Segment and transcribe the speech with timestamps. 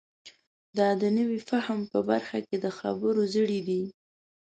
[0.77, 3.83] دا د نوي فهم په برخه کې د خبرو زړی دی.